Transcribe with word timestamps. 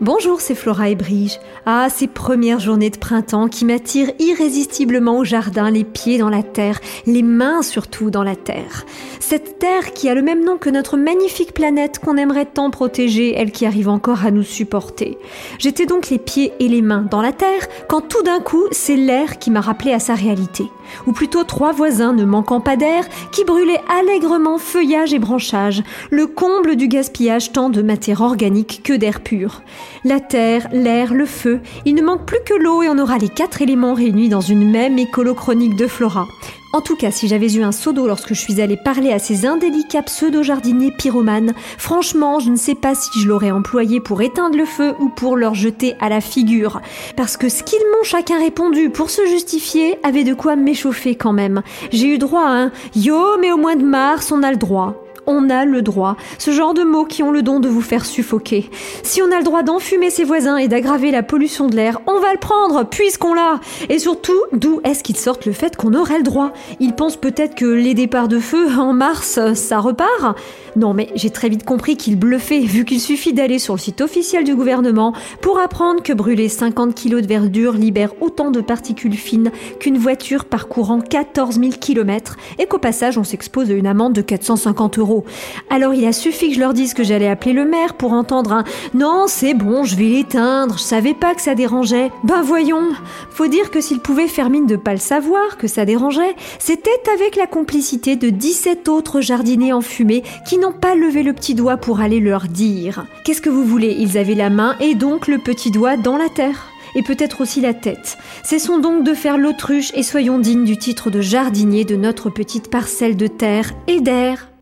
Bonjour, 0.00 0.40
c'est 0.40 0.56
Flora 0.56 0.88
et 0.88 0.96
Brige. 0.96 1.38
Ah, 1.66 1.86
ces 1.88 2.08
premières 2.08 2.58
journées 2.58 2.90
de 2.90 2.98
printemps 2.98 3.46
qui 3.46 3.64
m'attirent 3.64 4.10
irrésistiblement 4.18 5.18
au 5.18 5.24
jardin, 5.24 5.70
les 5.70 5.84
pieds 5.84 6.18
dans 6.18 6.28
la 6.28 6.42
terre, 6.42 6.80
les 7.06 7.22
mains 7.22 7.62
surtout 7.62 8.10
dans 8.10 8.24
la 8.24 8.34
terre. 8.34 8.84
Cette 9.20 9.60
terre 9.60 9.92
qui 9.94 10.08
a 10.08 10.14
le 10.14 10.20
même 10.20 10.44
nom 10.44 10.58
que 10.58 10.68
notre 10.68 10.96
magnifique 10.96 11.54
planète 11.54 12.00
qu'on 12.00 12.16
aimerait 12.16 12.44
tant 12.44 12.70
protéger, 12.70 13.34
elle 13.34 13.52
qui 13.52 13.66
arrive 13.66 13.88
encore 13.88 14.26
à 14.26 14.32
nous 14.32 14.42
supporter. 14.42 15.16
J'étais 15.58 15.86
donc 15.86 16.10
les 16.10 16.18
pieds 16.18 16.52
et 16.58 16.68
les 16.68 16.82
mains 16.82 17.06
dans 17.08 17.22
la 17.22 17.32
terre 17.32 17.68
quand 17.88 18.02
tout 18.02 18.22
d'un 18.24 18.40
coup, 18.40 18.66
c'est 18.72 18.96
l'air 18.96 19.38
qui 19.38 19.52
m'a 19.52 19.60
rappelé 19.60 19.92
à 19.92 20.00
sa 20.00 20.14
réalité. 20.14 20.64
Ou 21.06 21.12
plutôt 21.12 21.44
trois 21.44 21.72
voisins 21.72 22.12
ne 22.12 22.24
manquant 22.24 22.60
pas 22.60 22.76
d'air 22.76 23.04
qui 23.30 23.44
brûlaient 23.44 23.80
allègrement 23.88 24.58
feuillage 24.58 25.14
et 25.14 25.18
branchage, 25.18 25.82
le 26.10 26.26
comble 26.26 26.76
du 26.76 26.88
gaspillage 26.88 27.52
tant 27.52 27.70
de 27.70 27.80
matière 27.80 28.20
organique 28.20 28.82
que 28.82 28.92
d'air 28.92 29.20
pur. 29.20 29.62
La 30.04 30.20
terre, 30.20 30.68
l'air, 30.72 31.14
le 31.14 31.26
feu, 31.26 31.60
il 31.84 31.94
ne 31.94 32.02
manque 32.02 32.26
plus 32.26 32.42
que 32.44 32.54
l'eau 32.54 32.82
et 32.82 32.88
on 32.88 32.98
aura 32.98 33.18
les 33.18 33.28
quatre 33.28 33.62
éléments 33.62 33.94
réunis 33.94 34.28
dans 34.28 34.40
une 34.40 34.70
même 34.70 34.98
écolo-chronique 34.98 35.76
de 35.76 35.86
Flora. 35.86 36.26
En 36.74 36.80
tout 36.80 36.96
cas, 36.96 37.12
si 37.12 37.28
j'avais 37.28 37.54
eu 37.54 37.62
un 37.62 37.70
seau 37.70 37.92
lorsque 37.92 38.34
je 38.34 38.40
suis 38.40 38.60
allée 38.60 38.76
parler 38.76 39.12
à 39.12 39.20
ces 39.20 39.46
indélicats 39.46 40.02
pseudo-jardiniers 40.02 40.90
pyromanes, 40.90 41.54
franchement, 41.78 42.40
je 42.40 42.50
ne 42.50 42.56
sais 42.56 42.74
pas 42.74 42.96
si 42.96 43.10
je 43.20 43.28
l'aurais 43.28 43.52
employé 43.52 44.00
pour 44.00 44.22
éteindre 44.22 44.58
le 44.58 44.64
feu 44.64 44.92
ou 44.98 45.08
pour 45.08 45.36
leur 45.36 45.54
jeter 45.54 45.94
à 46.00 46.08
la 46.08 46.20
figure. 46.20 46.80
Parce 47.16 47.36
que 47.36 47.48
ce 47.48 47.62
qu'ils 47.62 47.78
m'ont 47.78 48.02
chacun 48.02 48.40
répondu 48.40 48.90
pour 48.90 49.10
se 49.10 49.24
justifier 49.26 49.98
avait 50.02 50.24
de 50.24 50.34
quoi 50.34 50.56
m'échauffer 50.56 51.14
quand 51.14 51.32
même. 51.32 51.62
J'ai 51.92 52.08
eu 52.08 52.18
droit 52.18 52.44
à 52.44 52.64
un 52.64 52.72
Yo, 52.96 53.38
mais 53.40 53.52
au 53.52 53.56
mois 53.56 53.76
de 53.76 53.84
mars, 53.84 54.32
on 54.32 54.42
a 54.42 54.50
le 54.50 54.56
droit 54.56 55.03
on 55.26 55.50
a 55.50 55.64
le 55.64 55.82
droit. 55.82 56.16
Ce 56.38 56.50
genre 56.50 56.74
de 56.74 56.82
mots 56.82 57.04
qui 57.04 57.22
ont 57.22 57.30
le 57.30 57.42
don 57.42 57.60
de 57.60 57.68
vous 57.68 57.80
faire 57.80 58.04
suffoquer. 58.04 58.70
Si 59.02 59.22
on 59.22 59.32
a 59.32 59.38
le 59.38 59.44
droit 59.44 59.62
d'enfumer 59.62 60.10
ses 60.10 60.24
voisins 60.24 60.56
et 60.56 60.68
d'aggraver 60.68 61.10
la 61.10 61.22
pollution 61.22 61.66
de 61.66 61.76
l'air, 61.76 62.00
on 62.06 62.20
va 62.20 62.32
le 62.32 62.38
prendre, 62.38 62.84
puisqu'on 62.84 63.34
l'a. 63.34 63.60
Et 63.88 63.98
surtout, 63.98 64.40
d'où 64.52 64.80
est-ce 64.84 65.02
qu'ils 65.02 65.16
sortent 65.16 65.46
le 65.46 65.52
fait 65.52 65.76
qu'on 65.76 65.94
aurait 65.94 66.18
le 66.18 66.24
droit? 66.24 66.52
Ils 66.80 66.94
pensent 66.94 67.16
peut-être 67.16 67.54
que 67.54 67.64
les 67.64 67.94
départs 67.94 68.28
de 68.28 68.38
feu 68.38 68.66
en 68.78 68.92
mars, 68.92 69.38
ça 69.54 69.78
repart? 69.78 70.36
Non, 70.76 70.92
mais 70.92 71.08
j'ai 71.14 71.30
très 71.30 71.48
vite 71.48 71.64
compris 71.64 71.96
qu'ils 71.96 72.18
bluffaient, 72.18 72.60
vu 72.60 72.84
qu'il 72.84 73.00
suffit 73.00 73.32
d'aller 73.32 73.60
sur 73.60 73.74
le 73.74 73.78
site 73.78 74.00
officiel 74.00 74.42
du 74.42 74.56
gouvernement 74.56 75.12
pour 75.40 75.60
apprendre 75.60 76.02
que 76.02 76.12
brûler 76.12 76.48
50 76.48 77.00
kg 77.00 77.20
de 77.20 77.26
verdure 77.26 77.74
libère 77.74 78.10
autant 78.20 78.50
de 78.50 78.60
particules 78.60 79.14
fines 79.14 79.52
qu'une 79.78 79.98
voiture 79.98 80.44
parcourant 80.46 81.00
14 81.00 81.60
000 81.60 81.72
km 81.80 82.36
et 82.58 82.66
qu'au 82.66 82.78
passage 82.78 83.18
on 83.18 83.24
s'expose 83.24 83.70
à 83.70 83.74
une 83.74 83.86
amende 83.86 84.14
de 84.14 84.20
450 84.20 84.98
euros. 84.98 85.13
Alors 85.70 85.94
il 85.94 86.06
a 86.06 86.12
suffi 86.12 86.48
que 86.48 86.54
je 86.54 86.60
leur 86.60 86.74
dise 86.74 86.94
que 86.94 87.04
j'allais 87.04 87.28
appeler 87.28 87.52
le 87.52 87.64
maire 87.64 87.94
pour 87.94 88.12
entendre 88.12 88.52
un 88.52 88.64
Non, 88.94 89.24
c'est 89.28 89.54
bon, 89.54 89.84
je 89.84 89.96
vais 89.96 90.04
l'éteindre, 90.04 90.78
je 90.78 90.82
savais 90.82 91.14
pas 91.14 91.34
que 91.34 91.42
ça 91.42 91.54
dérangeait. 91.54 92.10
Ben 92.24 92.42
voyons, 92.42 92.88
faut 93.30 93.46
dire 93.46 93.70
que 93.70 93.80
s'il 93.80 94.00
pouvait 94.00 94.28
faire 94.28 94.50
mine 94.50 94.66
de 94.66 94.76
pas 94.76 94.92
le 94.92 94.98
savoir, 94.98 95.56
que 95.58 95.68
ça 95.68 95.84
dérangeait, 95.84 96.34
c'était 96.58 96.90
avec 97.14 97.36
la 97.36 97.46
complicité 97.46 98.16
de 98.16 98.30
17 98.30 98.88
autres 98.88 99.20
jardiniers 99.20 99.72
enfumés 99.72 100.22
qui 100.46 100.58
n'ont 100.58 100.72
pas 100.72 100.94
levé 100.94 101.22
le 101.22 101.32
petit 101.32 101.54
doigt 101.54 101.76
pour 101.76 102.00
aller 102.00 102.20
leur 102.20 102.48
dire. 102.48 103.06
Qu'est-ce 103.24 103.42
que 103.42 103.50
vous 103.50 103.64
voulez? 103.64 103.96
Ils 103.98 104.18
avaient 104.18 104.34
la 104.34 104.50
main 104.50 104.76
et 104.80 104.94
donc 104.94 105.28
le 105.28 105.38
petit 105.38 105.70
doigt 105.70 105.96
dans 105.96 106.16
la 106.16 106.28
terre 106.28 106.70
et 106.94 107.02
peut-être 107.02 107.40
aussi 107.40 107.60
la 107.60 107.74
tête. 107.74 108.18
Cessons 108.42 108.78
donc 108.78 109.04
de 109.04 109.14
faire 109.14 109.38
l'autruche 109.38 109.92
et 109.94 110.02
soyons 110.02 110.38
dignes 110.38 110.64
du 110.64 110.76
titre 110.76 111.10
de 111.10 111.20
jardinier 111.20 111.84
de 111.84 111.96
notre 111.96 112.30
petite 112.30 112.70
parcelle 112.70 113.16
de 113.16 113.26
terre 113.26 113.72
et 113.88 114.00
d'air. 114.00 114.53